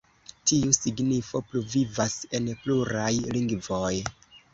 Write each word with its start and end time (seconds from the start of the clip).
Tiu 0.51 0.69
signifo 0.77 1.41
pluvivas 1.49 2.15
en 2.39 2.47
pluraj 2.63 3.11
lingvoj. 3.37 3.93